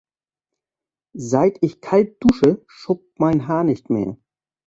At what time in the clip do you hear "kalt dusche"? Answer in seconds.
1.79-2.63